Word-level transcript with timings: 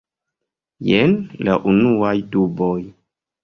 Jen 0.87 1.13
la 1.49 1.59
unuaj 1.75 2.17
duboj. 2.33 2.77